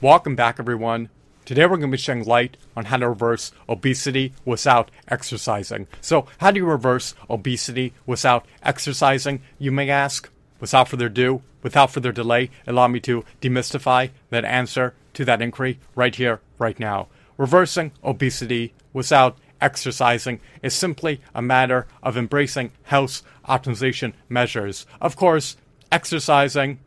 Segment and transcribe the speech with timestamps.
[0.00, 1.10] Welcome back, everyone.
[1.44, 5.86] Today we're going to be shedding light on how to reverse obesity without exercising.
[6.00, 10.30] So, how do you reverse obesity without exercising, you may ask?
[10.60, 15.78] Without further ado, without further delay, allow me to demystify that answer to that inquiry
[15.94, 17.08] right here, right now.
[17.36, 24.86] Reversing obesity without exercising is simply a matter of embracing health optimization measures.
[25.02, 25.56] Of course,
[25.92, 26.78] exercising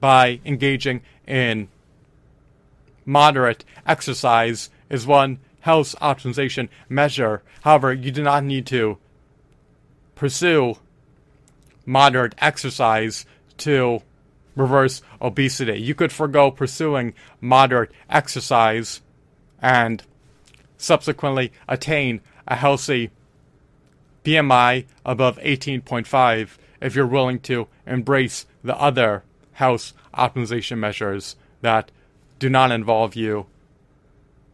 [0.00, 1.68] by engaging in
[3.06, 7.42] moderate exercise is one health optimization measure.
[7.62, 8.98] However, you do not need to
[10.14, 10.76] pursue
[11.86, 13.24] moderate exercise
[13.58, 14.02] to
[14.56, 15.80] reverse obesity.
[15.80, 19.00] You could forego pursuing moderate exercise
[19.60, 20.02] and
[20.76, 23.10] subsequently attain a healthy
[24.24, 26.48] BMI above 18.5
[26.80, 31.90] if you're willing to embrace the other health optimization measures that
[32.38, 33.46] do not involve you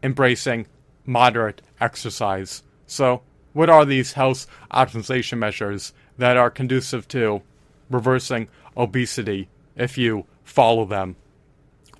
[0.02, 0.66] embracing
[1.04, 2.62] moderate exercise.
[2.86, 7.42] So, what are these health optimization measures that are conducive to
[7.90, 11.16] reversing obesity if you follow them?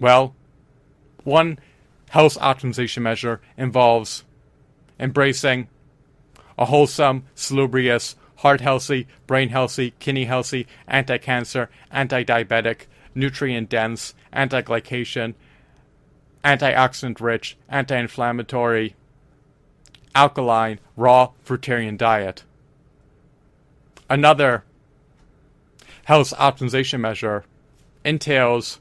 [0.01, 0.35] Well,
[1.25, 1.59] one
[2.11, 4.25] health optimization measure involves
[4.99, 5.69] embracing
[6.59, 14.15] a wholesome, salubrious, heart healthy, brain healthy, kidney healthy, anti cancer, anti diabetic, nutrient dense,
[14.33, 15.35] anti glycation,
[16.45, 18.95] antioxidant rich, anti inflammatory,
[20.15, 22.45] alkaline, raw fruitarian diet.
[24.11, 24.65] Another
[26.05, 27.45] health optimization measure
[28.05, 28.81] entails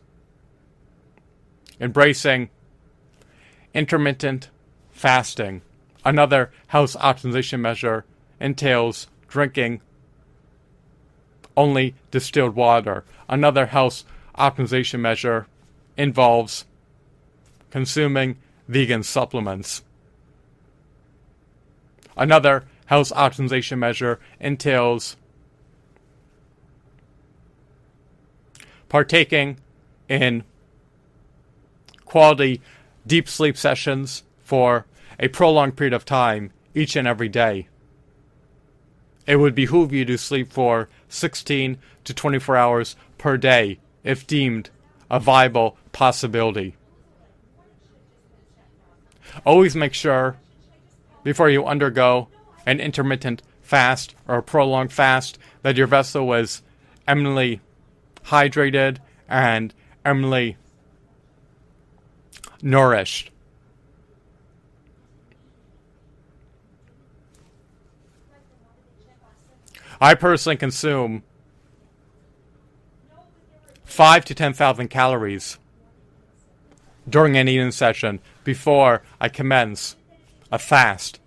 [1.80, 2.50] embracing
[3.73, 4.50] intermittent
[4.92, 5.62] fasting.
[6.04, 8.06] Another health optimization measure
[8.39, 9.82] entails drinking
[11.56, 13.04] only distilled water.
[13.30, 14.04] Another health
[14.38, 15.48] optimization measure
[15.98, 16.66] involves
[17.72, 19.81] consuming vegan supplements.
[22.15, 25.15] Another health optimization measure entails
[28.89, 29.58] partaking
[30.09, 30.43] in
[32.05, 32.61] quality
[33.08, 34.86] deep sleep sessions for
[35.17, 37.67] a prolonged period of time each and every day.
[39.26, 44.70] It would behoove you to sleep for 16 to 24 hours per day if deemed
[45.09, 46.76] a viable possibility.
[49.45, 50.37] Always make sure
[51.23, 52.27] before you undergo
[52.65, 56.61] an intermittent fast or a prolonged fast that your vessel is
[57.08, 57.61] eminently
[58.25, 58.97] hydrated
[59.27, 59.73] and
[60.05, 60.58] eminently
[62.61, 63.31] nourished.
[69.99, 71.23] I personally consume
[73.86, 75.59] five to ten thousand calories
[77.08, 79.95] during an eating session before I commence
[80.52, 81.19] a fast.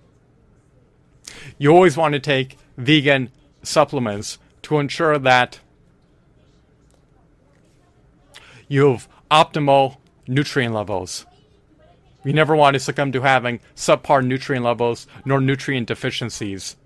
[1.58, 3.30] You always want to take vegan
[3.62, 5.60] supplements to ensure that
[8.68, 11.26] you have optimal nutrient levels.
[12.24, 16.76] You never want to succumb to having subpar nutrient levels nor nutrient deficiencies.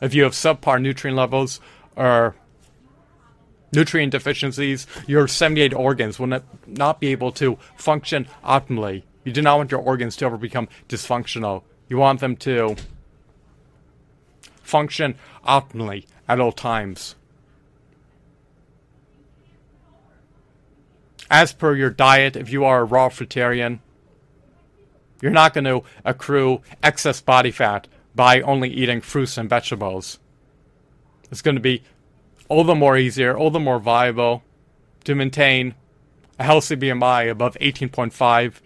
[0.00, 1.60] If you have subpar nutrient levels
[1.94, 2.34] or
[3.72, 9.02] nutrient deficiencies, your 78 organs will not be able to function optimally.
[9.26, 11.64] You do not want your organs to ever become dysfunctional.
[11.88, 12.76] You want them to
[14.62, 17.16] function optimally at all times.
[21.28, 23.80] As per your diet, if you are a raw fruitarian,
[25.20, 30.20] you're not going to accrue excess body fat by only eating fruits and vegetables.
[31.32, 31.82] It's going to be
[32.48, 34.44] all the more easier, all the more viable
[35.02, 35.74] to maintain
[36.38, 38.60] a healthy BMI above 18.5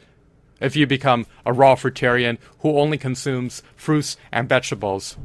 [0.60, 5.16] if you become a raw fruitarian who only consumes fruits and vegetables.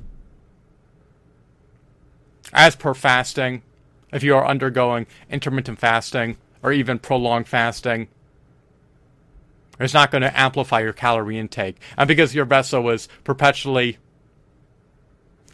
[2.54, 3.62] As per fasting,
[4.14, 8.08] if you are undergoing intermittent fasting or even prolonged fasting,
[9.80, 11.78] it's not going to amplify your calorie intake.
[11.98, 13.98] And because your vessel is perpetually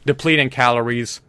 [0.06, 1.22] depleting calories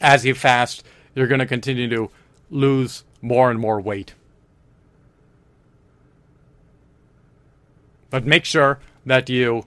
[0.00, 0.84] as you fast,
[1.14, 2.10] you're going to continue to
[2.50, 4.14] lose more and more weight.
[8.08, 9.66] But make sure that you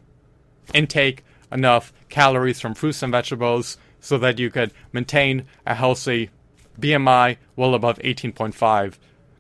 [0.73, 6.29] intake enough calories from fruits and vegetables so that you could maintain a healthy
[6.79, 8.94] BMI well above 18.5.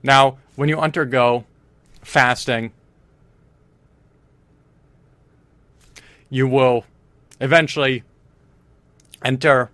[0.03, 1.45] Now, when you undergo
[2.01, 2.73] fasting,
[6.29, 6.83] you will
[7.39, 8.03] eventually
[9.23, 9.69] enter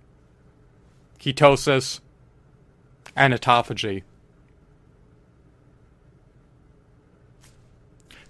[1.19, 1.99] ketosis
[3.15, 4.03] and autophagy.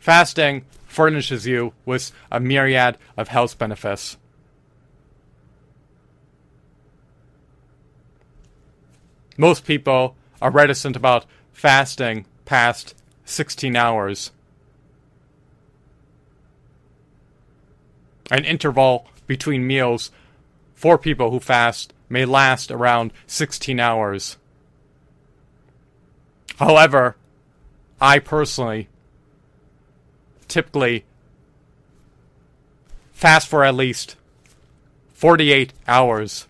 [0.05, 4.17] Fasting furnishes you with a myriad of health benefits.
[9.35, 12.93] Most people are reticent about fasting past
[13.25, 14.29] 16 hours.
[18.29, 20.11] An interval between meals
[20.75, 24.37] for people who fast may last around 16 hours.
[26.59, 27.15] However,
[27.99, 28.87] I personally
[30.47, 31.05] typically
[33.11, 34.15] fast for at least
[35.13, 36.47] 48 hours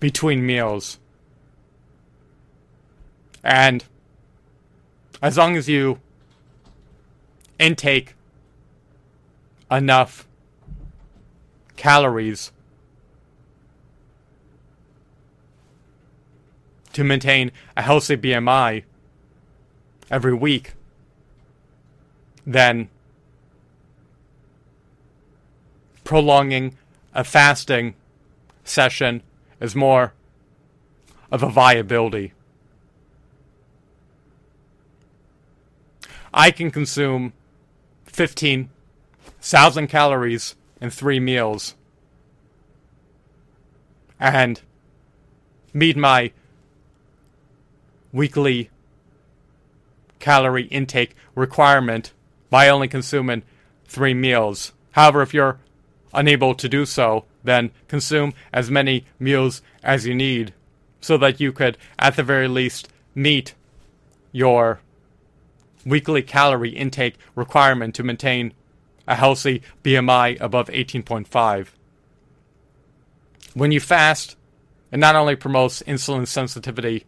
[0.00, 0.98] between meals.
[3.44, 3.84] And
[5.20, 6.00] as long as you
[7.58, 8.14] intake
[9.70, 10.26] enough
[11.76, 12.50] calories
[16.92, 18.84] to maintain a healthy BMI
[20.10, 20.74] every week,
[22.46, 22.88] then
[26.04, 26.76] prolonging
[27.14, 27.94] a fasting
[28.64, 29.22] session
[29.60, 30.12] is more
[31.30, 32.32] of a viability.
[36.34, 37.32] I can consume
[38.06, 41.74] 15,000 calories in three meals
[44.18, 44.60] and
[45.72, 46.32] meet my
[48.12, 48.70] weekly
[50.20, 52.12] calorie intake requirement
[52.52, 53.42] by only consuming
[53.86, 54.74] three meals.
[54.90, 55.58] However, if you're
[56.12, 60.52] unable to do so, then consume as many meals as you need
[61.00, 63.54] so that you could, at the very least, meet
[64.32, 64.80] your
[65.86, 68.52] weekly calorie intake requirement to maintain
[69.08, 71.68] a healthy BMI above 18.5.
[73.54, 74.36] When you fast,
[74.90, 77.06] it not only promotes insulin sensitivity,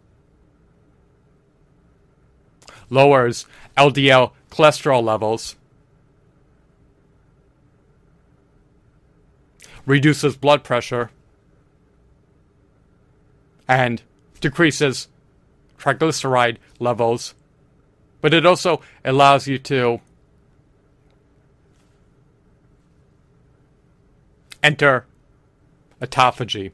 [2.89, 3.45] lowers
[3.77, 5.57] LDL cholesterol levels,
[9.85, 11.11] reduces blood pressure,
[13.67, 14.03] and
[14.41, 15.09] decreases
[15.77, 17.35] triglyceride levels,
[18.21, 20.01] but it also allows you to
[24.63, 25.05] enter
[26.01, 26.71] autophagy.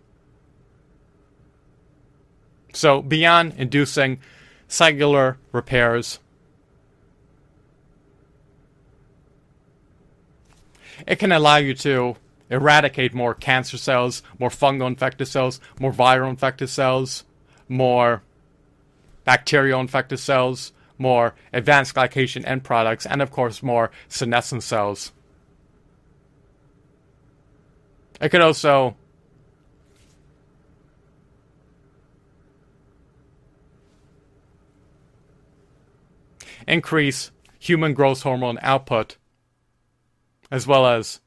[2.74, 4.20] So, beyond inducing
[4.68, 6.20] cellular repairs,
[11.06, 12.16] it can allow you to
[12.50, 17.24] eradicate more cancer cells, more fungal infected cells, more viral infected cells,
[17.68, 18.22] more
[19.24, 25.12] bacterial infected cells, more advanced glycation end products, and of course, more senescent cells.
[28.20, 28.96] It could also
[36.68, 39.16] increase human growth hormone output
[40.50, 41.20] as well as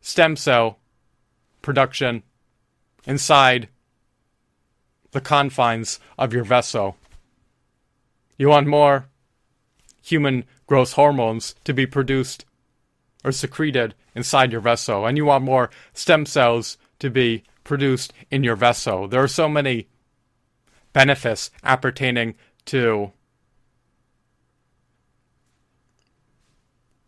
[0.00, 0.78] stem cell
[1.62, 2.22] production
[3.06, 3.68] inside
[5.12, 6.96] the confines of your vessel.
[8.38, 9.06] You want more
[10.02, 12.44] human growth hormones to be produced
[13.24, 18.42] or secreted inside your vessel, and you want more stem cells to be produced in
[18.42, 19.08] your vessel.
[19.08, 19.88] There are so many
[20.92, 22.34] benefits appertaining
[22.66, 23.12] to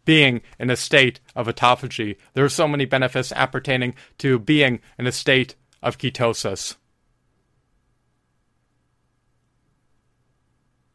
[0.04, 2.16] being in a state of autophagy.
[2.34, 6.76] There are so many benefits appertaining to being in a state of ketosis.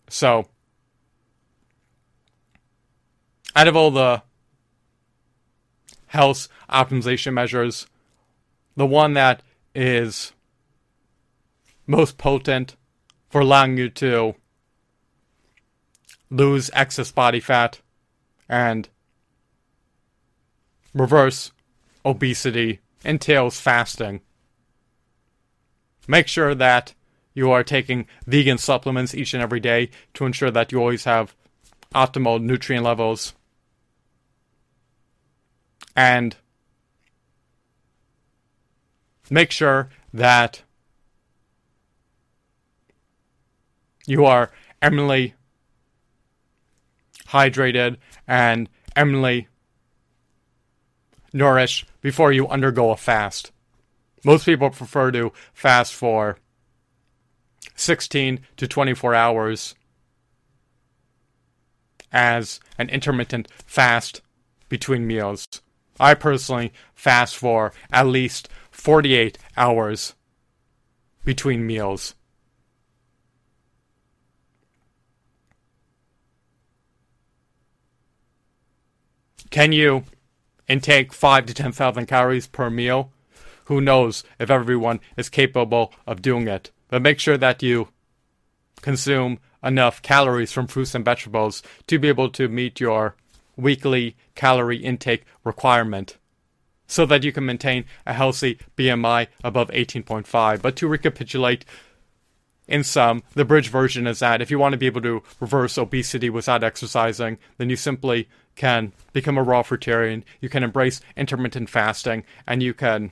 [0.10, 0.48] So,
[3.56, 4.24] out of all the
[6.08, 7.88] health optimization measures,
[8.76, 9.42] the one that
[9.76, 10.32] is
[11.86, 12.76] most potent
[13.30, 14.36] for allowing you to
[16.30, 17.82] lose excess body fat
[18.50, 18.90] and
[20.94, 21.52] reverse
[22.06, 24.22] obesity entails fasting.
[26.08, 26.94] Make sure that
[27.34, 31.36] you are taking vegan supplements each and every day to ensure that you always have
[31.94, 33.34] optimal nutrient levels.
[35.96, 36.36] And
[39.30, 40.62] make sure that
[44.06, 44.52] you are
[44.82, 45.36] eminently
[47.28, 49.48] hydrated and eminently
[51.34, 53.52] nourish before you undergo a fast.
[54.24, 56.38] Most people prefer to fast for
[57.76, 59.76] 16 to 24 hours
[62.12, 64.22] as an intermittent fast
[64.70, 65.48] between meals.
[66.00, 70.14] I personally fast for at least 48 hours
[71.24, 72.14] between meals.
[79.50, 80.04] Can you
[80.68, 83.12] intake 5 to 10,000 calories per meal?
[83.66, 86.72] Who knows if everyone is capable of doing it.
[86.90, 87.90] But make sure that you
[88.82, 93.16] consume enough calories from fruits and vegetables to be able to meet your
[93.58, 96.18] weekly calorie intake requirement
[96.88, 100.62] so that you can maintain a healthy BMI above 18.5.
[100.62, 101.66] But to recapitulate,
[102.68, 105.78] in sum, the bridge version is that if you want to be able to reverse
[105.78, 111.70] obesity without exercising, then you simply can become a raw fruitarian, you can embrace intermittent
[111.70, 113.12] fasting, and you can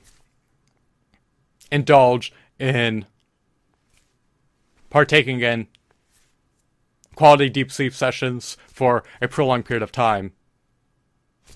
[1.70, 3.06] indulge in
[4.90, 5.68] partaking in
[7.14, 10.32] quality deep sleep sessions for a prolonged period of time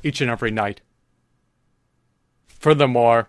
[0.02, 0.80] each and every night.
[2.47, 3.28] Furthermore,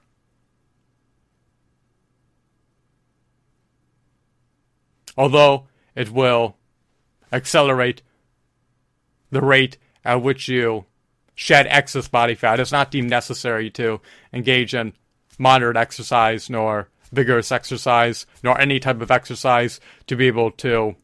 [5.17, 6.57] although it will
[7.31, 8.01] accelerate
[9.29, 10.85] the rate at which you
[11.35, 14.01] shed excess body fat, it's not deemed necessary to
[14.33, 14.93] engage in
[15.37, 20.95] moderate exercise nor vigorous exercise nor any type of exercise to be able to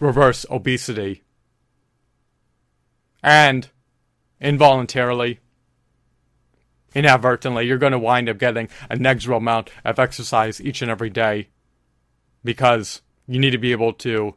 [0.00, 1.22] reverse obesity.
[3.22, 3.68] And
[4.40, 5.40] involuntarily,
[6.94, 11.10] inadvertently, you're going to wind up getting an negligible amount of exercise each and every
[11.10, 11.48] day
[12.44, 14.34] because you need to be able to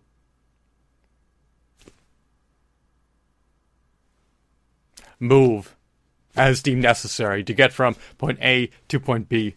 [5.19, 5.75] move
[6.35, 9.55] as deemed necessary to get from point A to point B.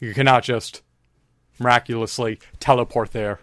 [0.00, 0.82] You cannot just
[1.58, 3.40] miraculously teleport there.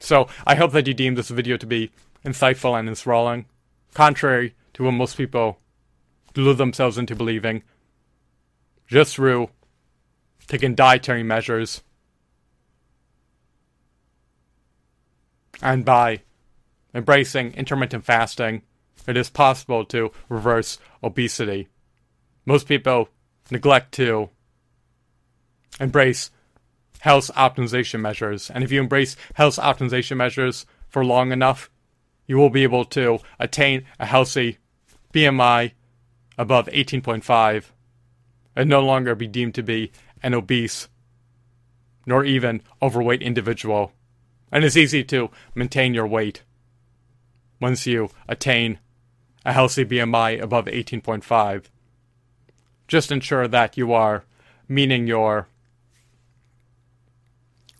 [0.00, 1.92] So I hope that you deem this video to be
[2.24, 3.46] insightful and enthralling,
[3.94, 5.58] contrary to what most people
[6.36, 7.62] lure themselves into believing.
[8.86, 9.50] Just through
[10.46, 11.82] taking dietary measures
[15.62, 16.22] and by
[16.94, 18.62] embracing intermittent fasting,
[19.06, 21.68] it is possible to reverse obesity.
[22.44, 23.08] Most people
[23.50, 24.30] neglect to
[25.78, 26.30] embrace
[27.00, 28.50] health optimization measures.
[28.50, 31.70] And if you embrace health optimization measures for long enough,
[32.26, 34.58] you will be able to attain a healthy
[35.12, 35.72] BMI
[36.40, 37.64] above 18.5
[38.56, 39.92] and no longer be deemed to be
[40.22, 40.88] an obese
[42.06, 43.92] nor even overweight individual.
[44.50, 46.42] And it's easy to maintain your weight
[47.60, 48.78] once you attain
[49.44, 51.66] a healthy BMI above 18.5.
[52.88, 54.24] Just ensure that you are
[54.66, 55.46] meeting your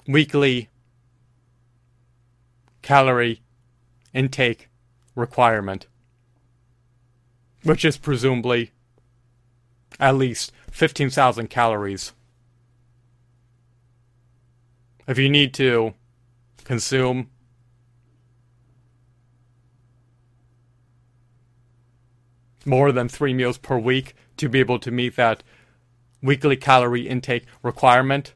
[0.06, 0.68] weekly
[2.82, 3.40] calorie
[4.12, 4.68] intake
[5.14, 5.86] requirement,
[7.62, 8.72] which is presumably
[9.98, 12.12] at least 15,000 calories.
[15.06, 15.94] If you need to
[16.64, 17.28] consume
[22.64, 25.42] more than three meals per week to be able to meet that
[26.22, 28.34] weekly calorie intake requirement,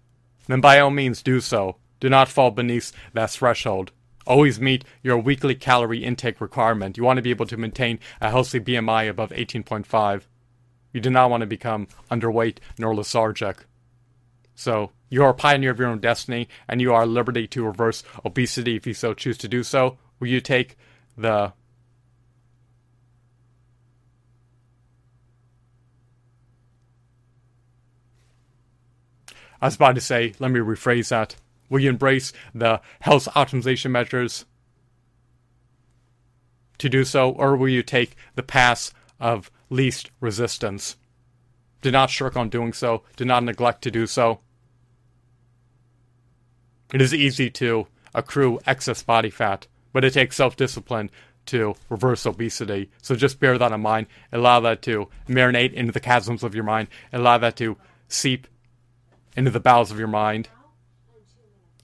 [0.49, 1.77] then by all means do so.
[2.01, 3.93] Do not fall beneath that threshold.
[4.27, 6.97] Always meet your weekly calorie intake requirement.
[6.97, 10.23] You want to be able to maintain a healthy BMI above 18.5.
[10.93, 13.67] You do not want to become underweight nor lethargic.
[14.55, 18.05] So, you are a pioneer of your own destiny, and you are liberty to reverse
[18.25, 19.99] obesity if you so choose to do so.
[20.21, 20.77] Will you take
[21.17, 21.53] the
[29.65, 31.37] I was about to say, let me rephrase that.
[31.75, 34.45] Will you embrace the health optimization measures
[36.79, 40.95] to do so, or will you take the path of least resistance?
[41.83, 43.03] Do not shirk on doing so.
[43.17, 44.39] Do not neglect to do so.
[46.93, 51.11] It is easy to accrue excess body fat, but it takes self discipline
[51.47, 52.93] to reverse obesity.
[53.03, 54.07] So just bear that in mind.
[54.33, 56.87] Allow that to marinate into the chasms of your mind.
[57.13, 57.77] Allow that to
[58.07, 58.47] seep
[59.37, 60.49] into the bowels of your mind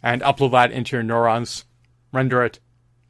[0.03, 1.65] and upload that into your neurons,
[2.13, 2.61] render it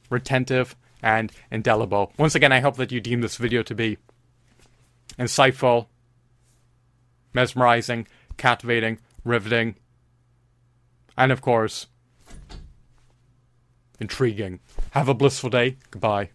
[0.08, 2.12] retentive and indelible.
[2.18, 3.98] Once again, I hope that you deem this video to be
[5.18, 5.86] insightful,
[7.32, 8.06] mesmerizing,
[8.36, 9.76] captivating, riveting,
[11.16, 11.86] and of course,
[13.98, 14.60] intriguing.
[14.92, 15.76] Have a blissful day.
[15.90, 16.30] Goodbye.